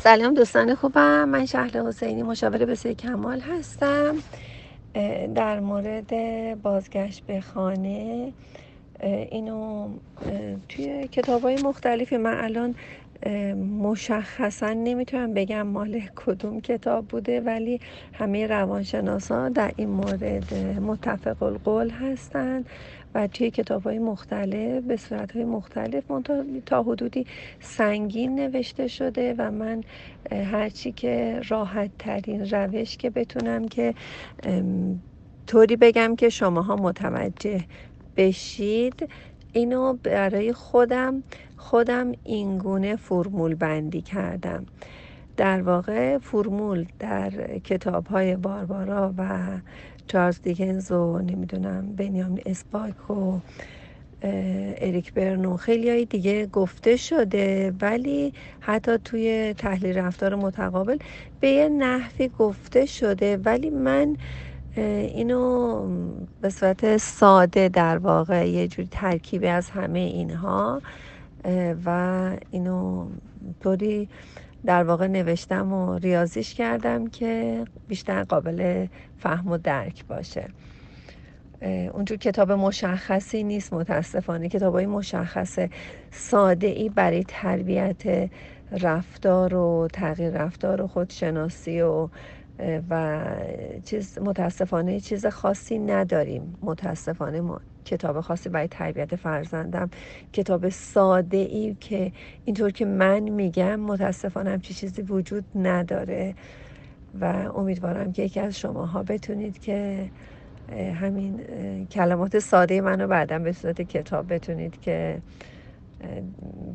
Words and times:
سلام. 0.00 0.34
دوستان 0.34 0.74
خوبم. 0.74 1.28
من 1.28 1.46
شهر 1.46 1.70
حسینی 1.70 2.22
مشاور 2.22 2.64
بسیار 2.64 2.94
کمال 2.94 3.40
هستم. 3.40 4.16
در 5.34 5.60
مورد 5.60 6.12
بازگشت 6.62 7.26
به 7.26 7.40
خانه 7.40 8.32
اینو 9.30 9.88
توی 10.68 11.08
کتاب 11.08 11.42
های 11.42 11.62
مختلفی 11.62 12.16
من 12.16 12.44
الان 12.44 12.74
مشخصا 13.82 14.72
نمی‌تونم 14.72 15.34
بگم 15.34 15.62
مال 15.62 16.00
کدوم 16.16 16.60
کتاب 16.60 17.08
بوده 17.08 17.40
ولی 17.40 17.80
همه 18.12 18.46
روانشناسا 18.46 19.48
در 19.48 19.72
این 19.76 19.88
مورد 19.88 20.54
متفق 20.80 21.42
القول 21.42 21.90
هستند 21.90 22.68
و 23.14 23.26
توی 23.26 23.50
کتاب 23.50 23.82
های 23.82 23.98
مختلف 23.98 24.82
به 24.84 24.96
صورت 24.96 25.32
های 25.32 25.44
مختلف 25.44 26.04
تا 26.66 26.82
حدودی 26.82 27.26
سنگین 27.60 28.34
نوشته 28.34 28.88
شده 28.88 29.34
و 29.38 29.50
من 29.50 29.82
هرچی 30.32 30.92
که 30.92 31.40
راحت 31.48 31.90
ترین 31.98 32.50
روش 32.50 32.96
که 32.96 33.10
بتونم 33.10 33.68
که 33.68 33.94
طوری 35.46 35.76
بگم 35.76 36.16
که 36.16 36.28
شماها 36.28 36.76
متوجه 36.76 37.60
بشید 38.16 39.08
اینو 39.52 39.92
برای 39.92 40.52
خودم 40.52 41.22
خودم 41.56 42.12
اینگونه 42.24 42.96
فرمول 42.96 43.54
بندی 43.54 44.02
کردم. 44.02 44.66
در 45.36 45.62
واقع 45.62 46.18
فرمول 46.18 46.86
در 46.98 47.30
کتاب 47.58 48.06
های 48.06 48.36
باربارا 48.36 49.14
و 49.18 49.48
چارلز 50.06 50.42
دیکنز 50.42 50.92
و 50.92 51.18
نمی‌دونم 51.18 51.96
بنیامین 51.96 52.42
اسپاک 52.46 53.10
و 53.10 53.38
اریک 54.22 55.12
برنو 55.12 55.56
خیلی 55.56 55.90
های 55.90 56.04
دیگه 56.04 56.46
گفته 56.46 56.96
شده 56.96 57.72
ولی 57.80 58.32
حتی 58.60 58.98
توی 58.98 59.54
تحلیل 59.58 59.98
رفتار 59.98 60.34
متقابل 60.34 60.96
به 61.40 61.48
یه 61.48 61.68
نحوی 61.68 62.30
گفته 62.38 62.86
شده. 62.86 63.36
ولی 63.36 63.70
من 63.70 64.16
اینو 64.80 65.82
به 66.40 66.50
صورت 66.50 66.96
ساده 66.96 67.68
در 67.68 67.98
واقع 67.98 68.48
یه 68.48 68.68
جوری 68.68 68.88
ترکیبی 68.90 69.46
از 69.46 69.70
همه 69.70 69.98
اینها 69.98 70.82
و 71.84 72.30
اینو 72.50 73.06
طوری 73.62 74.08
در 74.66 74.84
واقع 74.84 75.06
نوشتم 75.06 75.72
و 75.72 75.98
ریاضیش 75.98 76.54
کردم 76.54 77.06
که 77.06 77.64
بیشتر 77.88 78.24
قابل 78.24 78.86
فهم 79.18 79.48
و 79.48 79.58
درک 79.58 80.06
باشه. 80.06 80.48
اونجور 81.92 82.18
کتاب 82.18 82.52
مشخصی 82.52 83.42
نیست 83.42 83.72
متاسفانه 83.72 84.48
کتاب 84.48 84.74
های 84.74 84.86
مشخص 84.86 85.58
ساده 86.10 86.66
ای 86.66 86.88
برای 86.88 87.24
تربیت 87.28 88.30
رفتار 88.72 89.54
و 89.54 89.88
تغییر 89.92 90.30
رفتار 90.30 90.82
و 90.82 90.86
خودشناسی 90.86 91.80
و 91.80 92.08
و 92.90 93.22
چیز 93.84 94.18
متاسفانه 94.18 95.00
چیز 95.00 95.26
خاصی 95.26 95.78
نداریم. 95.78 96.54
متاسفانه 96.62 97.40
ما 97.40 97.60
کتاب 97.84 98.20
خاصی 98.20 98.48
برای 98.48 98.68
تربیت 98.68 99.16
فرزندم 99.16 99.90
کتاب 100.32 100.68
ساده 100.68 101.36
ای 101.36 101.76
که 101.80 102.12
اینطور 102.44 102.70
که 102.70 102.84
من 102.84 103.20
میگم 103.20 103.80
متاسفانه 103.80 104.50
همچی 104.50 104.74
چیزی 104.74 105.02
وجود 105.02 105.44
نداره 105.54 106.34
و 107.20 107.24
امیدوارم 107.54 108.12
که 108.12 108.22
یکی 108.22 108.40
از 108.40 108.58
شماها 108.58 109.02
بتونید 109.02 109.58
که 109.58 110.10
همین 111.00 111.40
کلمات 111.90 112.38
ساده 112.38 112.80
منو 112.80 113.06
بعدا 113.06 113.38
به 113.38 113.52
صورت 113.52 113.82
کتاب 113.82 114.34
بتونید 114.34 114.80
که 114.80 115.22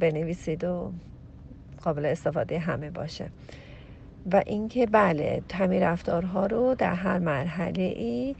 بنویسید 0.00 0.64
و 0.64 0.92
قابل 1.82 2.06
استفاده 2.06 2.58
همه 2.58 2.90
باشه. 2.90 3.30
و 4.32 4.42
اینکه 4.46 4.86
بله 4.86 5.42
همین 5.54 5.82
رفتارها 5.82 6.46
رو 6.46 6.74
در 6.74 6.94
هر 6.94 7.18
مرحله 7.18 7.82
ای 7.82 8.36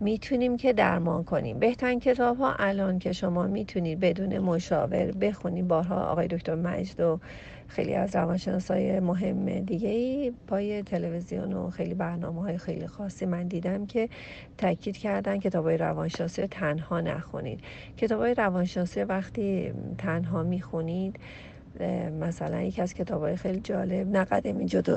می‌تونیم 0.00 0.56
که 0.56 0.72
درمان 0.72 1.24
کنیم. 1.24 1.58
بهترین 1.58 2.00
کتاب 2.00 2.38
ها 2.38 2.54
الان 2.58 2.98
که 2.98 3.12
شما 3.12 3.46
می‌تونید 3.46 4.00
بدون 4.00 4.38
مشاور 4.38 5.12
بخونید 5.12 5.68
بارها 5.68 6.04
آقای 6.04 6.28
دکتر 6.28 6.54
مجد 6.54 7.00
و 7.00 7.20
خیلی 7.68 7.94
از 7.94 8.16
روانشناسای 8.16 9.00
مهم 9.00 9.60
دیگه 9.60 9.88
ای 9.88 10.32
پای 10.46 10.82
تلویزیون 10.82 11.52
و 11.52 11.70
خیلی 11.70 11.94
برنامه 11.94 12.40
های 12.40 12.58
خیلی 12.58 12.86
خاصی 12.86 13.26
من 13.26 13.48
دیدم 13.48 13.86
که 13.86 14.08
تاکید 14.58 14.96
کردن 14.96 15.38
کتاب 15.38 15.64
های 15.64 15.76
روانشناسی 15.76 16.46
تنها 16.46 17.00
نخونید. 17.00 17.60
کتاب 17.96 18.20
های 18.20 18.34
روانشناسی 18.34 19.02
وقتی 19.02 19.72
تنها 19.98 20.42
می‌خونید 20.42 21.16
مثلا 22.20 22.62
یکی 22.62 22.82
از 22.82 22.94
کتاب 22.94 23.22
های 23.22 23.36
خیلی 23.36 23.60
جالب 23.60 24.08
نه 24.08 24.24
قدمی 24.24 24.66
جلو 24.66 24.96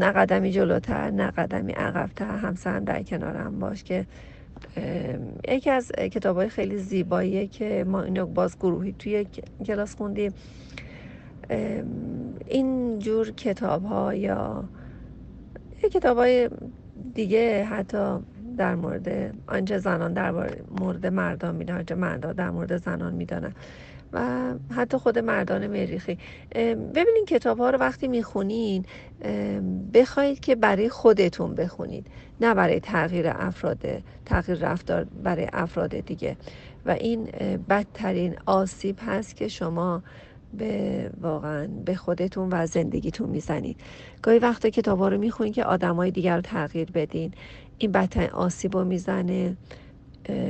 نه 0.00 0.12
قدمی 0.12 0.52
جلوتر 0.52 1.10
نه 1.10 1.30
قدمی 1.30 1.72
عقبتر 1.72 2.36
همسر 2.36 2.80
در 2.80 3.02
کنارم 3.02 3.58
باش 3.58 3.84
که 3.84 4.06
یکی 5.48 5.70
از 5.70 5.92
کتاب 5.92 6.36
های 6.36 6.48
خیلی 6.48 6.78
زیباییه 6.78 7.46
که 7.46 7.84
ما 7.88 8.02
اینو 8.02 8.26
باز 8.26 8.58
گروهی 8.58 8.92
توی 8.98 9.26
کلاس 9.66 9.96
خوندیم. 9.96 10.34
این 12.46 12.98
جور 12.98 13.30
کتاب 13.30 13.84
ها 13.84 14.14
یا 14.14 14.64
کتاب 15.92 16.16
های 16.16 16.50
دیگه 17.14 17.64
حتی 17.64 18.18
در 18.56 18.74
مورد 18.74 19.34
آنچه 19.46 19.78
زنان 19.78 20.12
در 20.12 20.30
مورد 20.80 21.06
مردان 21.06 21.54
می‌دانن 21.54 21.78
آنچه 21.78 21.94
مردان 21.94 22.32
در 22.32 22.50
مورد 22.50 22.76
زنان 22.76 23.14
می‌دانن 23.14 23.52
و 24.12 24.52
حتی 24.70 24.96
خود 24.96 25.18
مردان 25.18 25.66
مریخی. 25.66 26.18
ببینین 26.94 27.24
کتاب 27.28 27.58
ها 27.58 27.70
رو 27.70 27.78
وقتی 27.78 28.08
می‌خونین 28.08 28.84
بخواید 29.94 30.40
که 30.40 30.54
برای 30.54 30.88
خودتون 30.88 31.54
بخونید. 31.54 32.06
نه 32.40 32.54
برای 32.54 32.80
تغییر 32.80 33.26
افراد 33.28 33.78
تغییر 34.26 34.58
رفتار 34.58 35.06
برای 35.22 35.48
افراد 35.52 36.00
دیگه. 36.00 36.36
و 36.86 36.90
این 36.90 37.24
بدترین 37.68 38.36
آسیب 38.46 38.96
هست 39.06 39.36
که 39.36 39.48
شما 39.48 40.02
به 40.58 41.10
واقعا 41.20 41.66
به 41.84 41.94
خودتون 41.94 42.48
و 42.52 42.66
زندگیتون 42.66 43.30
می‌زنید. 43.30 43.80
گاهی 44.22 44.38
وقتا 44.38 44.70
کتاب 44.70 44.98
ها 44.98 45.08
رو 45.08 45.18
می‌خونید 45.18 45.54
که 45.54 45.64
آدم 45.64 45.96
های 45.96 46.10
دیگر 46.10 46.36
رو 46.36 46.42
تغییر 46.42 46.90
بدین. 46.90 47.32
این 47.78 47.92
بدترین 47.92 48.30
آسیب 48.30 48.76
رو 48.76 48.84
می‌زنه 48.84 49.56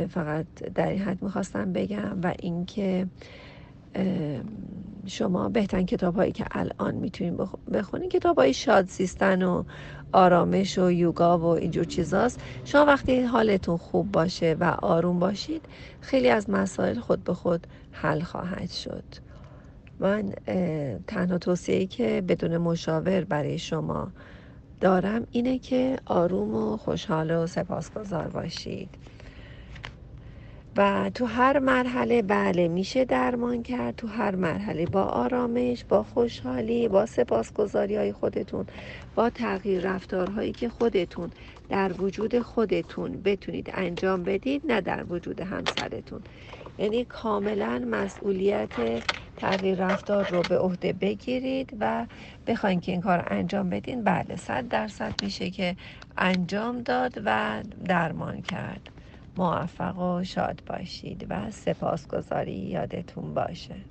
فقط 0.09 0.47
در 0.75 0.89
این 0.89 1.03
حد 1.03 1.23
می‌خواستم 1.23 1.73
بگم 1.73 2.19
و 2.23 2.35
اینکه 2.39 3.07
شما 5.07 5.49
بهترین 5.49 5.87
کتاب 5.87 6.15
هایی 6.15 6.33
که 6.33 6.45
الان 6.51 6.95
می‌تونید 6.95 7.41
بخونید 7.73 8.11
کتاب 8.11 8.39
های 8.39 8.55
شاد 8.55 8.89
زیستن 8.89 9.43
و 9.43 9.65
آرامش 10.13 10.79
و 10.79 10.91
یوگا 10.91 11.39
و 11.39 11.45
اینجور 11.45 11.85
چیزاست. 11.85 12.41
شما 12.65 12.85
وقتی 12.85 13.23
حالتون 13.23 13.77
خوب 13.77 14.13
باشه 14.13 14.57
و 14.61 14.65
آروم 14.65 15.19
باشید 15.19 15.65
خیلی 16.01 16.29
از 16.29 16.51
مسائل 16.51 16.99
خود 17.01 17.25
به 17.25 17.35
خود 17.35 17.67
حل 17.93 18.21
خواهد 18.21 18.71
شد. 18.71 19.05
من 20.01 20.33
تنها 21.07 21.39
توصیه 21.39 21.87
که 21.87 22.23
بدون 22.29 22.57
مشاور 22.59 23.25
برای 23.25 23.59
شما 23.59 24.09
دارم 24.83 25.27
اینه 25.33 25.59
که 25.59 25.99
آروم 26.07 26.55
و 26.55 26.77
خوشحال 26.77 27.31
و 27.31 27.47
سپاسگزار 27.47 28.29
باشید. 28.29 28.89
و 30.77 31.11
تو 31.15 31.27
هر 31.27 31.59
مرحله 31.59 32.23
بله 32.23 32.69
میشه 32.69 33.05
درمان 33.05 33.63
کرد. 33.63 33.97
تو 33.97 34.07
هر 34.07 34.35
مرحله 34.35 34.87
با 34.87 35.03
آرامش 35.03 35.85
با 35.85 36.03
خوشحالی 36.03 36.89
با 36.89 37.07
سپاسگزاری 37.07 37.97
های 37.97 38.13
خودتون 38.13 38.67
با 39.15 39.31
تغییر 39.31 39.91
رفتارهایی 39.91 40.53
که 40.53 40.69
خودتون 40.69 41.31
در 41.69 41.93
وجود 41.93 42.39
خودتون 42.39 43.23
بتونید 43.25 43.71
انجام 43.75 44.23
بدید 44.23 44.63
نه 44.65 44.81
در 44.81 45.05
وجود 45.09 45.41
همسرتون. 45.41 46.21
یعنی 46.79 47.05
کاملا 47.05 47.79
مسئولیت 47.91 49.03
تغییر 49.37 49.87
رفتار 49.87 50.27
رو 50.27 50.45
به 50.45 50.59
عهده 50.59 50.93
بگیرید 50.93 51.77
و 51.81 52.07
بخواین 52.47 52.81
که 52.81 52.93
این 52.93 53.01
کار 53.01 53.25
انجام 53.31 53.71
بدین 53.71 54.05
بله 54.05 54.37
صد 54.37 54.69
درصد 54.69 55.17
میشه 55.23 55.51
که 55.51 55.77
انجام 56.17 56.83
داد 56.83 57.23
و 57.25 57.65
درمان 57.87 58.43
کرد. 58.43 58.91
موفق 59.37 59.99
و 59.99 60.25
شاد 60.25 60.63
باشید 60.67 61.27
و 61.31 61.51
سپاسگزاری 61.51 62.53
یادتون 62.59 63.35
باشه. 63.35 63.87